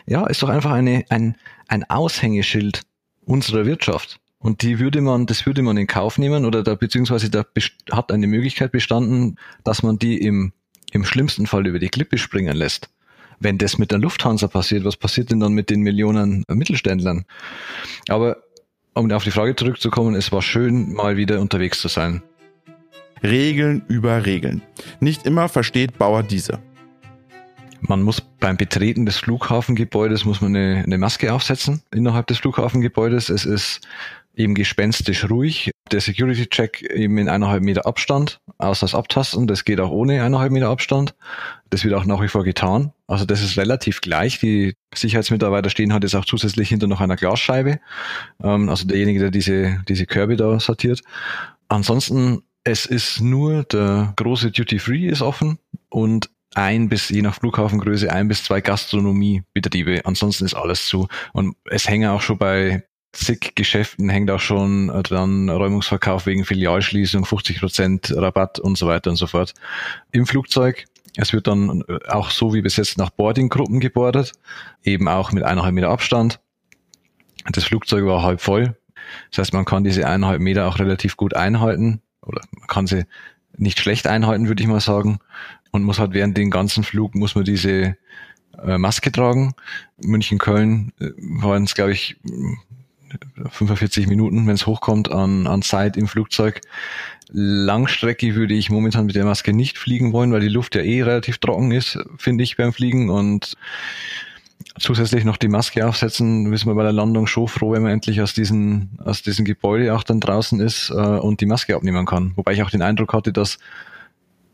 Ja, 0.06 0.26
ist 0.26 0.42
doch 0.42 0.48
einfach 0.48 0.72
eine, 0.72 1.04
ein, 1.10 1.36
ein 1.68 1.84
Aushängeschild 1.84 2.82
unserer 3.24 3.66
Wirtschaft. 3.66 4.20
Und 4.38 4.62
die 4.62 4.78
würde 4.78 5.00
man, 5.00 5.26
das 5.26 5.46
würde 5.46 5.62
man 5.62 5.76
in 5.76 5.86
Kauf 5.86 6.18
nehmen 6.18 6.44
oder 6.44 6.62
da, 6.62 6.74
beziehungsweise 6.74 7.30
da 7.30 7.44
hat 7.92 8.10
eine 8.10 8.26
Möglichkeit 8.26 8.72
bestanden, 8.72 9.36
dass 9.64 9.82
man 9.82 9.98
die 9.98 10.18
im, 10.18 10.52
im 10.92 11.04
schlimmsten 11.04 11.46
Fall 11.46 11.66
über 11.66 11.78
die 11.78 11.90
Klippe 11.90 12.18
springen 12.18 12.56
lässt 12.56 12.88
wenn 13.42 13.58
das 13.58 13.78
mit 13.78 13.90
der 13.90 13.98
Lufthansa 13.98 14.46
passiert, 14.46 14.84
was 14.84 14.96
passiert 14.96 15.30
denn 15.30 15.40
dann 15.40 15.52
mit 15.52 15.70
den 15.70 15.80
Millionen 15.80 16.44
Mittelständlern? 16.48 17.24
Aber 18.08 18.36
um 18.94 19.10
auf 19.10 19.24
die 19.24 19.30
Frage 19.30 19.56
zurückzukommen, 19.56 20.14
es 20.14 20.32
war 20.32 20.42
schön, 20.42 20.92
mal 20.92 21.16
wieder 21.16 21.40
unterwegs 21.40 21.80
zu 21.80 21.88
sein. 21.88 22.22
Regeln 23.22 23.82
über 23.88 24.26
Regeln. 24.26 24.62
Nicht 25.00 25.26
immer 25.26 25.48
versteht 25.48 25.98
Bauer 25.98 26.22
diese. 26.22 26.58
Man 27.80 28.02
muss 28.02 28.20
beim 28.20 28.56
Betreten 28.56 29.06
des 29.06 29.18
Flughafengebäudes 29.18 30.24
muss 30.24 30.40
man 30.40 30.54
eine, 30.54 30.84
eine 30.84 30.98
Maske 30.98 31.32
aufsetzen 31.32 31.82
innerhalb 31.92 32.28
des 32.28 32.38
Flughafengebäudes. 32.38 33.28
Es 33.28 33.44
ist 33.44 33.80
eben 34.34 34.54
gespenstisch 34.54 35.28
ruhig. 35.28 35.70
Der 35.90 36.00
Security-Check 36.00 36.82
eben 36.82 37.18
in 37.18 37.28
eineinhalb 37.28 37.62
Meter 37.62 37.86
Abstand, 37.86 38.40
außer 38.58 38.86
das 38.86 38.94
Abtasten, 38.94 39.46
das 39.46 39.64
geht 39.64 39.80
auch 39.80 39.90
ohne 39.90 40.22
eineinhalb 40.22 40.52
Meter 40.52 40.68
Abstand. 40.68 41.14
Das 41.70 41.84
wird 41.84 41.94
auch 41.94 42.04
nach 42.04 42.22
wie 42.22 42.28
vor 42.28 42.44
getan. 42.44 42.92
Also 43.06 43.24
das 43.24 43.42
ist 43.42 43.58
relativ 43.58 44.00
gleich. 44.00 44.38
Die 44.38 44.74
Sicherheitsmitarbeiter 44.94 45.70
stehen 45.70 45.92
halt 45.92 46.04
jetzt 46.04 46.14
auch 46.14 46.24
zusätzlich 46.24 46.68
hinter 46.68 46.86
noch 46.86 47.00
einer 47.00 47.16
Glasscheibe. 47.16 47.78
Ähm, 48.42 48.68
also 48.68 48.86
derjenige, 48.86 49.20
der 49.20 49.30
diese, 49.30 49.82
diese 49.88 50.06
Körbe 50.06 50.36
da 50.36 50.58
sortiert. 50.60 51.02
Ansonsten, 51.68 52.42
es 52.64 52.86
ist 52.86 53.20
nur 53.20 53.64
der 53.64 54.12
große 54.16 54.50
Duty 54.50 54.78
Free 54.78 55.08
ist 55.08 55.20
offen 55.20 55.58
und 55.88 56.30
ein 56.54 56.88
bis, 56.88 57.08
je 57.08 57.22
nach 57.22 57.34
Flughafengröße, 57.34 58.12
ein 58.12 58.28
bis 58.28 58.44
zwei 58.44 58.60
Gastronomiebetriebe. 58.60 60.02
Ansonsten 60.04 60.44
ist 60.44 60.54
alles 60.54 60.86
zu. 60.86 61.08
Und 61.32 61.56
es 61.64 61.88
hängen 61.88 62.10
auch 62.10 62.20
schon 62.20 62.38
bei 62.38 62.84
zig 63.12 63.54
Geschäften 63.54 64.08
hängt 64.08 64.30
auch 64.30 64.40
schon 64.40 64.88
dran 65.02 65.48
Räumungsverkauf 65.48 66.26
wegen 66.26 66.44
Filialschließung, 66.44 67.24
50 67.24 67.60
Prozent 67.60 68.14
Rabatt 68.16 68.58
und 68.58 68.78
so 68.78 68.86
weiter 68.86 69.10
und 69.10 69.16
so 69.16 69.26
fort. 69.26 69.54
Im 70.12 70.26
Flugzeug 70.26 70.86
es 71.16 71.32
wird 71.32 71.46
dann 71.46 71.84
auch 72.08 72.30
so 72.30 72.54
wie 72.54 72.62
bis 72.62 72.76
jetzt 72.76 72.96
nach 72.96 73.10
Boardinggruppen 73.10 73.80
gebordet, 73.80 74.32
eben 74.82 75.08
auch 75.08 75.32
mit 75.32 75.42
eineinhalb 75.42 75.74
Meter 75.74 75.90
Abstand. 75.90 76.40
Das 77.50 77.64
Flugzeug 77.64 78.06
war 78.06 78.22
halb 78.22 78.40
voll. 78.40 78.76
Das 79.30 79.38
heißt, 79.38 79.52
man 79.52 79.64
kann 79.64 79.84
diese 79.84 80.06
eineinhalb 80.06 80.40
Meter 80.40 80.66
auch 80.68 80.78
relativ 80.78 81.16
gut 81.16 81.34
einhalten 81.34 82.00
oder 82.22 82.40
man 82.52 82.66
kann 82.66 82.86
sie 82.86 83.04
nicht 83.56 83.80
schlecht 83.80 84.06
einhalten, 84.06 84.48
würde 84.48 84.62
ich 84.62 84.68
mal 84.68 84.80
sagen. 84.80 85.18
Und 85.70 85.82
muss 85.82 85.98
halt 85.98 86.12
während 86.14 86.36
den 86.36 86.50
ganzen 86.50 86.84
Flug 86.84 87.14
muss 87.14 87.34
man 87.34 87.44
diese 87.44 87.96
äh, 88.62 88.78
Maske 88.78 89.12
tragen. 89.12 89.54
München, 89.98 90.38
Köln 90.38 90.92
äh, 91.00 91.10
waren 91.16 91.64
es, 91.64 91.74
glaube 91.74 91.92
ich, 91.92 92.16
45 93.50 94.06
Minuten, 94.06 94.46
wenn 94.46 94.54
es 94.54 94.66
hochkommt, 94.66 95.10
an, 95.10 95.46
an 95.46 95.62
Zeit 95.62 95.96
im 95.96 96.08
Flugzeug. 96.08 96.60
Langstrecke 97.30 98.34
würde 98.34 98.54
ich 98.54 98.70
momentan 98.70 99.06
mit 99.06 99.14
der 99.14 99.24
Maske 99.24 99.52
nicht 99.52 99.78
fliegen 99.78 100.12
wollen, 100.12 100.32
weil 100.32 100.40
die 100.40 100.48
Luft 100.48 100.74
ja 100.74 100.82
eh 100.82 101.02
relativ 101.02 101.38
trocken 101.38 101.72
ist, 101.72 101.98
finde 102.18 102.44
ich, 102.44 102.56
beim 102.56 102.72
Fliegen. 102.72 103.08
Und 103.08 103.56
zusätzlich 104.78 105.24
noch 105.24 105.36
die 105.36 105.48
Maske 105.48 105.86
aufsetzen, 105.86 106.50
wissen 106.50 106.68
wir 106.68 106.74
bei 106.74 106.82
der 106.82 106.92
Landung 106.92 107.26
schon 107.26 107.48
froh, 107.48 107.72
wenn 107.72 107.82
man 107.82 107.92
endlich 107.92 108.20
aus 108.20 108.34
diesem 108.34 108.90
aus 108.98 109.22
diesem 109.22 109.44
Gebäude 109.44 109.94
auch 109.94 110.02
dann 110.02 110.20
draußen 110.20 110.60
ist 110.60 110.90
äh, 110.90 110.94
und 110.94 111.40
die 111.40 111.46
Maske 111.46 111.74
abnehmen 111.74 112.06
kann. 112.06 112.32
Wobei 112.36 112.52
ich 112.52 112.62
auch 112.62 112.70
den 112.70 112.82
Eindruck 112.82 113.12
hatte, 113.12 113.32
dass 113.32 113.58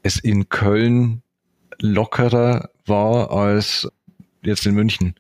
es 0.02 0.18
in 0.18 0.48
Köln 0.48 1.22
lockerer 1.80 2.70
war 2.86 3.30
als 3.30 3.88
jetzt 4.42 4.66
in 4.66 4.74
München. 4.74 5.14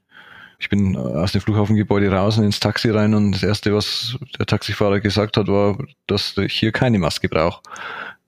Ich 0.60 0.68
bin 0.68 0.96
aus 0.96 1.32
dem 1.32 1.40
Flughafengebäude 1.40 2.10
raus 2.10 2.36
und 2.36 2.44
ins 2.44 2.58
Taxi 2.58 2.90
rein 2.90 3.14
und 3.14 3.32
das 3.32 3.44
erste, 3.44 3.72
was 3.74 4.18
der 4.38 4.46
Taxifahrer 4.46 4.98
gesagt 5.00 5.36
hat, 5.36 5.46
war, 5.46 5.78
dass 6.08 6.36
ich 6.36 6.52
hier 6.52 6.72
keine 6.72 6.98
Maske 6.98 7.28
brauche. 7.28 7.62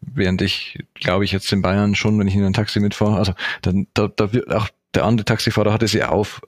Während 0.01 0.41
ich, 0.41 0.79
glaube 0.95 1.25
ich, 1.25 1.33
jetzt 1.33 1.53
in 1.53 1.61
Bayern 1.61 1.95
schon, 1.95 2.19
wenn 2.19 2.29
ich 2.29 2.37
in 2.37 2.45
ein 2.45 2.53
Taxi 2.53 2.79
mitfahre, 2.79 3.17
also 3.17 3.35
dann, 3.63 3.89
da, 3.95 4.09
da 4.09 4.33
wird 4.33 4.51
auch 4.55 4.69
der 4.95 5.05
andere 5.05 5.25
Taxifahrer 5.25 5.73
hatte 5.73 5.89
sie 5.89 6.05
auf 6.05 6.41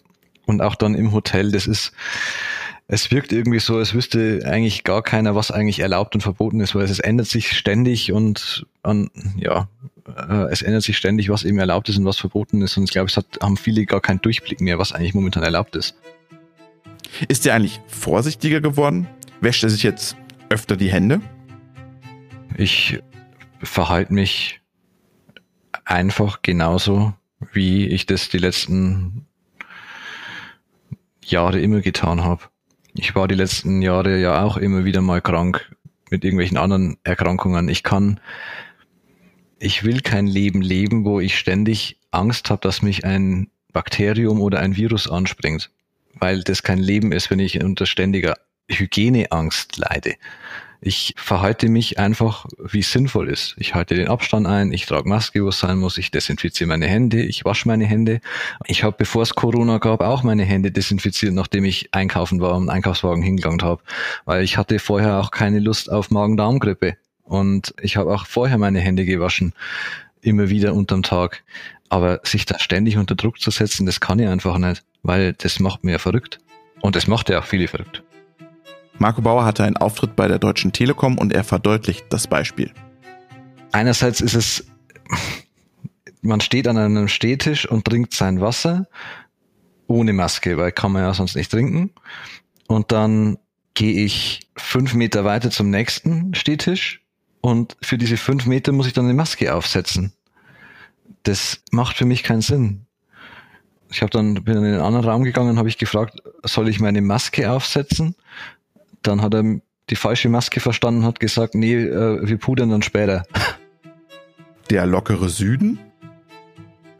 und 0.47 0.63
auch 0.63 0.77
dann 0.77 0.95
im 0.95 1.13
Hotel. 1.13 1.51
Das 1.51 1.67
ist, 1.67 1.93
es 2.89 3.11
wirkt 3.11 3.33
irgendwie 3.33 3.61
so, 3.61 3.77
als 3.77 3.95
wüsste 3.95 4.43
eigentlich 4.45 4.85
gar 4.85 5.03
keiner, 5.03 5.35
was 5.35 5.51
eigentlich 5.51 5.81
erlaubt 5.81 6.15
und 6.15 6.21
verboten 6.21 6.61
ist, 6.61 6.75
weil 6.75 6.85
es, 6.85 6.91
es 6.91 6.99
ändert 6.99 7.27
sich 7.27 7.57
ständig 7.57 8.13
und 8.13 8.67
an, 8.83 9.11
ja, 9.37 9.69
äh, 10.07 10.51
es 10.51 10.63
ändert 10.63 10.83
sich 10.83 10.97
ständig, 10.97 11.29
was 11.29 11.45
eben 11.45 11.59
erlaubt 11.59 11.89
ist 11.89 11.99
und 11.99 12.05
was 12.05 12.19
verboten 12.19 12.61
ist. 12.63 12.77
Und 12.77 12.85
ich 12.85 12.91
glaube, 12.91 13.09
es 13.09 13.17
hat, 13.17 13.27
haben 13.41 13.57
viele 13.57 13.87
gar 13.87 14.01
keinen 14.01 14.21
Durchblick 14.21 14.61
mehr, 14.61 14.79
was 14.79 14.93
eigentlich 14.93 15.15
momentan 15.15 15.43
erlaubt 15.43 15.77
ist. 15.77 15.97
Ist 17.29 17.47
er 17.47 17.55
eigentlich 17.55 17.81
vorsichtiger 17.87 18.61
geworden? 18.61 19.07
Wäscht 19.41 19.63
er 19.63 19.71
sich 19.71 19.83
jetzt 19.83 20.17
öfter 20.49 20.77
die 20.77 20.91
Hände? 20.91 21.21
Ich 22.57 23.01
verhalte 23.63 24.13
mich 24.13 24.61
einfach 25.85 26.43
genauso, 26.43 27.15
wie 27.53 27.87
ich 27.87 28.07
das 28.07 28.29
die 28.29 28.39
letzten 28.39 29.27
Jahre 31.25 31.61
immer 31.61 31.81
getan 31.81 32.25
habe. 32.25 32.43
Ich 32.95 33.15
war 33.15 33.27
die 33.27 33.35
letzten 33.35 33.81
Jahre 33.81 34.21
ja 34.21 34.43
auch 34.43 34.57
immer 34.57 34.85
wieder 34.85 35.01
mal 35.01 35.23
krank 35.23 35.75
mit 36.11 36.25
irgendwelchen 36.25 36.59
anderen 36.59 36.99
Erkrankungen. 37.05 37.69
Ich 37.69 37.83
kann, 37.83 38.21
ich 39.59 39.83
will 39.83 40.01
kein 40.03 40.27
Leben 40.27 40.61
leben, 40.61 41.05
wo 41.05 41.19
ich 41.19 41.39
ständig 41.39 41.99
Angst 42.11 42.51
habe, 42.51 42.61
dass 42.61 42.83
mich 42.83 43.05
ein 43.05 43.49
Bakterium 43.73 44.43
oder 44.43 44.61
ein 44.61 44.77
Virus 44.77 45.09
anspringt, 45.09 45.71
weil 46.15 46.43
das 46.43 46.63
kein 46.63 46.79
Leben 46.79 47.13
ist, 47.13 47.31
wenn 47.31 47.39
ich 47.39 47.63
unter 47.65 47.87
ständiger 47.87 48.37
Hygieneangst 48.69 49.79
leide. 49.79 50.15
Ich 50.85 51.15
verhalte 51.17 51.69
mich 51.69 52.01
einfach, 52.01 52.45
wie 52.59 52.81
es 52.81 52.91
sinnvoll 52.91 53.29
ist. 53.29 53.55
Ich 53.57 53.73
halte 53.77 53.95
den 53.95 54.09
Abstand 54.09 54.49
ein, 54.49 54.73
ich 54.73 54.85
trage 54.85 55.09
Maske, 55.09 55.45
wo 55.45 55.51
es 55.51 55.61
sein 55.61 55.79
muss, 55.79 55.97
ich 55.97 56.11
desinfiziere 56.11 56.67
meine 56.67 56.89
Hände, 56.89 57.23
ich 57.23 57.45
wasche 57.45 57.69
meine 57.69 57.87
Hände. 57.87 58.21
Ich 58.67 58.83
habe, 58.83 58.97
bevor 58.99 59.23
es 59.23 59.37
Corona 59.37 59.79
gab, 59.79 60.01
auch 60.01 60.25
meine 60.25 60.43
Hände 60.43 60.73
desinfiziert, 60.73 61.35
nachdem 61.35 61.65
ich 61.65 61.95
einkaufen 61.95 62.41
war 62.41 62.57
und 62.57 62.69
Einkaufswagen 62.69 63.23
hingegangen 63.23 63.63
habe. 63.63 63.81
Weil 64.25 64.43
ich 64.43 64.57
hatte 64.57 64.81
vorher 64.81 65.21
auch 65.21 65.31
keine 65.31 65.61
Lust 65.61 65.89
auf 65.89 66.11
Magen-Darm-Grippe. 66.11 66.97
Und 67.23 67.73
ich 67.81 67.97
habe 67.97 68.13
auch 68.13 68.27
vorher 68.27 68.59
meine 68.59 68.81
Hände 68.81 69.05
gewaschen, 69.05 69.53
immer 70.21 70.49
wieder 70.49 70.75
unterm 70.75 71.05
Tag. 71.05 71.45
Aber 71.91 72.19
sich 72.25 72.45
da 72.45 72.59
ständig 72.59 72.97
unter 72.97 73.15
Druck 73.15 73.41
zu 73.41 73.53
setzen, 73.53 73.87
das 73.87 74.01
kann 74.01 74.19
ich 74.19 74.27
einfach 74.27 74.59
nicht, 74.59 74.83
weil 75.05 75.33
das 75.35 75.61
macht 75.61 75.85
mir 75.85 76.01
verrückt. 76.01 76.41
Und 76.81 76.97
das 76.97 77.07
macht 77.07 77.31
ja 77.31 77.39
auch 77.39 77.45
viele 77.45 77.69
verrückt. 77.69 78.03
Marco 78.99 79.23
Bauer 79.23 79.45
hatte 79.45 79.65
einen 79.65 79.77
Auftritt 79.77 80.17
bei 80.17 80.29
der 80.29 80.39
Deutschen 80.39 80.73
Telekom 80.73 81.19
und 81.19 81.33
er 81.33 81.45
verdeutlicht 81.45 82.07
das 82.11 82.27
Beispiel. 82.27 82.73
Einerseits 83.73 84.21
ist 84.21 84.35
es, 84.35 84.67
man 86.21 86.41
steht 86.41 86.69
an 86.69 86.77
einem 86.77 87.09
Stehtisch 87.09 87.69
und 87.69 87.85
trinkt 87.85 88.15
sein 88.15 88.41
Wasser 88.41 88.87
ohne 89.87 90.13
Maske, 90.13 90.57
weil 90.57 90.73
kann 90.73 90.93
man 90.93 91.03
ja 91.03 91.15
sonst 91.15 91.37
nicht 91.37 91.51
trinken. 91.51 91.91
Und 92.69 92.93
dann 92.93 93.39
gehe 93.75 94.05
ich 94.05 94.49
fünf 94.57 94.95
Meter 94.95 95.25
weiter 95.25 95.51
zum 95.51 95.71
nächsten 95.71 96.35
Stehtisch 96.35 97.03
und 97.41 97.77
für 97.83 97.99
diese 97.99 98.17
fünf 98.17 98.47
Meter 98.47 98.73
muss 98.73 98.87
ich 98.87 98.93
dann 98.93 99.05
eine 99.05 99.15
Maske 99.15 99.55
aufsetzen. 99.55 100.13
Das 101.25 101.63
macht 101.71 101.97
für 101.97 102.05
mich 102.05 102.23
keinen 102.23 102.43
Sinn. 102.43 102.87
Ich 103.91 104.01
habe 104.01 104.11
dann 104.11 104.35
bin 104.45 104.57
in 104.57 104.65
einen 104.65 104.81
anderen 104.81 105.07
Raum 105.07 105.25
gegangen, 105.25 105.59
habe 105.59 105.69
ich 105.69 105.77
gefragt, 105.77 106.19
soll 106.45 106.69
ich 106.69 106.81
meine 106.81 107.03
Maske 107.03 107.51
aufsetzen? 107.51 108.15
Dann 109.03 109.23
hat 109.23 109.35
er 109.35 109.61
die 109.91 109.97
falsche 109.97 110.29
Maske 110.29 110.61
verstanden, 110.61 111.05
hat 111.05 111.21
gesagt, 111.21 111.55
nee, 111.55 111.75
äh, 111.75 112.27
wir 112.27 112.39
pudern 112.39 112.71
dann 112.71 112.83
später. 112.83 113.25
Der 114.71 114.87
lockere 114.87 115.29
Süden? 115.29 115.79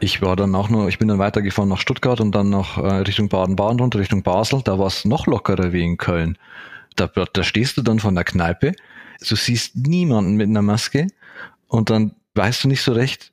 Ich 0.01 0.21
war 0.21 0.35
dann 0.35 0.55
auch 0.55 0.69
nur, 0.69 0.89
ich 0.89 0.99
bin 0.99 1.09
dann 1.09 1.21
weitergefahren 1.21 1.69
nach 1.69 1.79
Stuttgart 1.79 2.21
und 2.21 2.35
dann 2.35 2.51
nach 2.51 2.77
äh, 2.77 2.97
Richtung 2.97 3.29
Baden-Baden 3.29 3.79
runter, 3.79 4.01
Richtung 4.01 4.23
Basel. 4.23 4.61
Da 4.65 4.79
war 4.79 4.89
es 4.89 5.05
noch 5.05 5.27
lockerer 5.27 5.73
wie 5.73 5.85
in 5.85 5.97
Köln. 5.97 6.37
Da, 6.97 7.07
da 7.07 7.43
stehst 7.45 7.77
du 7.77 7.83
dann 7.83 8.01
von 8.01 8.15
der 8.15 8.25
Kneipe, 8.25 8.73
du 9.27 9.37
siehst 9.37 9.77
niemanden 9.77 10.35
mit 10.35 10.49
einer 10.49 10.61
Maske 10.61 11.07
und 11.69 11.89
dann 11.89 12.17
weißt 12.35 12.65
du 12.65 12.69
nicht 12.69 12.83
so 12.83 12.93
recht, 12.93 13.33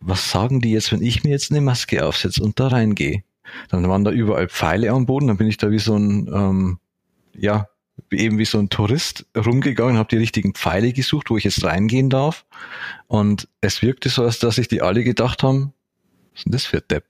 was 0.00 0.30
sagen 0.30 0.60
die 0.60 0.70
jetzt, 0.70 0.92
wenn 0.92 1.02
ich 1.02 1.24
mir 1.24 1.30
jetzt 1.30 1.50
eine 1.50 1.60
Maske 1.60 2.06
aufsetze 2.06 2.42
und 2.42 2.60
da 2.60 2.68
reingehe? 2.68 3.22
Dann 3.68 3.88
waren 3.88 4.04
da 4.04 4.12
überall 4.12 4.48
Pfeile 4.48 4.90
am 4.90 5.06
Boden, 5.06 5.26
dann 5.26 5.36
bin 5.36 5.48
ich 5.48 5.56
da 5.56 5.70
wie 5.70 5.78
so 5.78 5.96
ein 5.96 6.30
ähm, 6.32 6.78
ja, 7.38 7.68
eben 8.10 8.38
wie 8.38 8.44
so 8.44 8.58
ein 8.58 8.68
Tourist 8.68 9.26
rumgegangen, 9.36 9.96
habe 9.96 10.08
die 10.08 10.16
richtigen 10.16 10.54
Pfeile 10.54 10.92
gesucht, 10.92 11.30
wo 11.30 11.36
ich 11.36 11.44
jetzt 11.44 11.64
reingehen 11.64 12.10
darf. 12.10 12.44
Und 13.06 13.48
es 13.60 13.82
wirkte 13.82 14.08
so, 14.08 14.24
als 14.24 14.38
dass 14.38 14.56
sich 14.56 14.68
die 14.68 14.82
alle 14.82 15.02
gedacht 15.04 15.42
haben, 15.42 15.72
was 16.32 16.40
ist 16.40 16.44
denn 16.44 16.52
das 16.52 16.64
für 16.64 16.78
ein 16.78 16.82
Depp? 16.90 17.04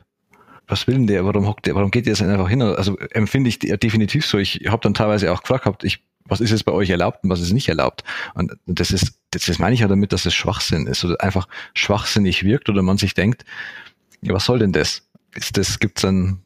Was 0.68 0.87
will 0.87 0.95
denn 0.95 1.06
der? 1.06 1.25
Warum 1.25 1.47
hockt 1.47 1.66
der? 1.66 1.75
Warum 1.75 1.90
geht 1.90 2.06
der 2.06 2.14
jetzt 2.14 2.23
einfach 2.23 2.49
hin? 2.49 2.62
Also 2.62 2.97
empfinde 2.99 3.49
ich 3.49 3.59
definitiv 3.59 4.26
so. 4.26 4.38
Ich 4.38 4.62
habe 4.66 4.83
dann 4.83 4.95
teilweise 4.95 5.33
auch 5.33 5.42
gefragt, 5.42 5.64
gehabt, 5.64 5.85
ich, 5.85 6.04
was 6.25 6.40
ist 6.40 6.50
jetzt 6.50 6.64
bei 6.64 6.73
euch 6.73 6.90
erlaubt 6.90 7.23
und 7.23 7.30
was 7.30 7.40
ist 7.40 7.52
nicht 7.52 7.68
erlaubt? 7.68 8.02
Und 8.35 8.56
das 8.66 8.90
ist, 8.90 9.21
das 9.30 9.59
meine 9.59 9.75
ich 9.75 9.80
ja 9.80 9.88
damit, 9.88 10.12
dass 10.12 10.26
es 10.26 10.35
Schwachsinn 10.35 10.87
ist 10.87 11.04
oder 11.04 11.21
einfach 11.21 11.47
schwachsinnig 11.75 12.42
wirkt 12.42 12.68
oder 12.68 12.83
man 12.83 12.99
sich 12.99 13.14
denkt, 13.14 13.45
ja, 14.23 14.35
was 14.35 14.45
soll 14.45 14.59
denn 14.59 14.73
das? 14.73 15.09
Ist 15.35 15.56
das, 15.56 15.78
gibt's 15.78 16.04
einen 16.04 16.46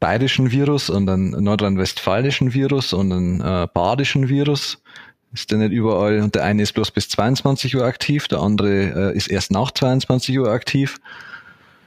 bayerischen 0.00 0.50
Virus 0.50 0.90
und 0.90 1.08
einen 1.08 1.30
nordrhein-westfälischen 1.42 2.54
Virus 2.54 2.92
und 2.92 3.12
einen 3.12 3.40
äh, 3.40 3.66
badischen 3.72 4.28
Virus. 4.28 4.82
Ist 5.32 5.50
der 5.50 5.58
nicht 5.58 5.72
überall 5.72 6.20
und 6.20 6.34
der 6.34 6.44
eine 6.44 6.62
ist 6.62 6.72
bloß 6.74 6.92
bis 6.92 7.08
22 7.08 7.76
Uhr 7.76 7.84
aktiv, 7.84 8.28
der 8.28 8.40
andere 8.40 9.12
äh, 9.12 9.16
ist 9.16 9.28
erst 9.28 9.50
nach 9.50 9.72
22 9.72 10.38
Uhr 10.38 10.48
aktiv. 10.48 10.98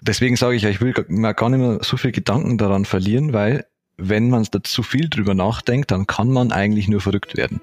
Deswegen 0.01 0.35
sage 0.35 0.55
ich 0.55 0.63
ja, 0.63 0.69
ich 0.69 0.81
will 0.81 0.93
mir 1.07 1.33
gar 1.33 1.49
nicht 1.49 1.59
mehr 1.59 1.79
so 1.81 1.97
viel 1.97 2.11
Gedanken 2.11 2.57
daran 2.57 2.85
verlieren, 2.85 3.33
weil 3.33 3.65
wenn 3.97 4.29
man 4.29 4.45
da 4.51 4.61
zu 4.63 4.83
viel 4.83 5.09
drüber 5.09 5.33
nachdenkt, 5.33 5.91
dann 5.91 6.07
kann 6.07 6.29
man 6.29 6.51
eigentlich 6.51 6.87
nur 6.87 7.01
verrückt 7.01 7.35
werden. 7.35 7.61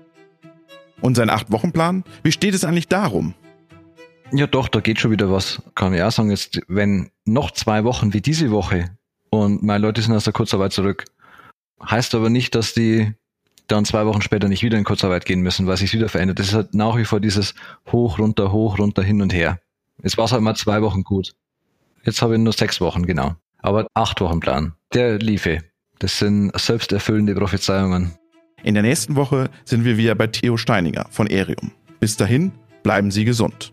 Und 1.01 1.17
sein 1.17 1.31
Acht-Wochen-Plan? 1.31 2.05
Wie 2.23 2.33
steht 2.33 2.55
es 2.55 2.65
eigentlich 2.65 2.89
darum? 2.89 3.35
Ja, 4.33 4.47
doch, 4.47 4.69
da 4.69 4.81
geht 4.81 4.99
schon 4.99 5.11
wieder 5.11 5.31
was. 5.31 5.63
Kann 5.75 5.95
ich 5.95 6.03
auch 6.03 6.11
sagen, 6.11 6.31
jetzt, 6.31 6.61
wenn 6.67 7.11
noch 7.25 7.51
zwei 7.51 7.85
Wochen 7.85 8.13
wie 8.13 8.21
diese 8.21 8.51
Woche 8.51 8.91
und 9.43 9.63
meine 9.63 9.81
Leute 9.81 10.03
sind 10.03 10.15
aus 10.15 10.25
der 10.25 10.33
Kurzarbeit 10.33 10.73
zurück. 10.73 11.05
Heißt 11.83 12.15
aber 12.15 12.31
nicht, 12.31 12.55
dass 12.55 12.75
die 12.75 13.13
dann 13.67 13.85
zwei 13.85 14.07
Wochen 14.07 14.23
später 14.23 14.49
nicht 14.49 14.63
wieder 14.63 14.79
in 14.79 14.85
Kurzarbeit 14.85 15.25
gehen 15.25 15.41
müssen, 15.41 15.67
weil 15.67 15.77
sich 15.77 15.93
wieder 15.93 16.09
verändert. 16.09 16.39
Das 16.39 16.49
ist 16.49 16.55
halt 16.55 16.75
nach 16.75 16.97
wie 16.97 17.05
vor 17.05 17.21
dieses 17.21 17.55
hoch, 17.91 18.19
runter, 18.19 18.53
hoch, 18.53 18.79
runter, 18.79 19.03
hin 19.03 19.23
und 19.23 19.33
her. 19.33 19.59
Jetzt 20.03 20.19
war 20.19 20.27
es 20.27 20.33
halt 20.33 20.43
mal 20.43 20.55
zwei 20.55 20.83
Wochen 20.83 21.03
gut. 21.03 21.33
Jetzt 22.05 22.21
habe 22.21 22.35
ich 22.35 22.41
nur 22.41 22.53
sechs 22.53 22.81
Wochen, 22.81 23.07
genau. 23.07 23.37
Aber 23.59 23.87
acht 23.95 24.21
Wochen 24.21 24.41
Plan. 24.41 24.75
Der 24.93 25.19
liefe. 25.19 25.61
Das 25.99 26.19
sind 26.19 26.53
selbsterfüllende 26.59 27.35
Prophezeiungen. 27.35 28.13
In 28.63 28.75
der 28.75 28.83
nächsten 28.83 29.17
Woche 29.17 29.51
sind 29.65 29.85
wir 29.85 29.97
wieder 29.97 30.15
bei 30.15 30.27
Theo 30.27 30.57
Steininger 30.57 31.07
von 31.11 31.27
Erium. 31.27 31.73
Bis 32.01 32.17
dahin, 32.17 32.53
bleiben 32.83 33.11
Sie 33.11 33.25
gesund. 33.25 33.73